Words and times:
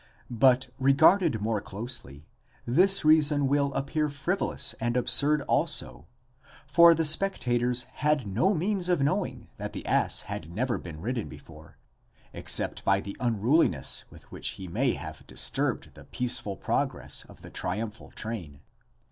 But 0.33 0.69
regarded 0.79 1.41
more 1.43 1.61
closely, 1.61 2.25
this 2.65 3.05
reason 3.05 3.47
will 3.47 3.71
appear 3.75 4.09
frivolous, 4.09 4.73
and 4.81 4.97
absurd 4.97 5.43
also; 5.43 6.07
for 6.65 6.95
the 6.95 7.05
spectators 7.05 7.83
had 7.83 8.25
no 8.25 8.55
means 8.55 8.89
of 8.89 8.99
knowing 8.99 9.49
that 9.57 9.73
the 9.73 9.85
ass 9.85 10.21
had 10.21 10.49
never 10.49 10.79
been 10.79 11.01
ridden 11.01 11.29
before, 11.29 11.77
except 12.33 12.83
by 12.83 12.99
the 12.99 13.15
unruliness 13.19 14.05
with 14.09 14.23
which 14.31 14.53
he 14.57 14.67
may 14.67 14.93
have 14.95 15.27
disturbed 15.27 15.93
the 15.93 16.05
peaceful 16.05 16.57
progress 16.57 17.23
of 17.29 17.43
the 17.43 17.51
triumphal 17.51 18.09
train. 18.09 18.61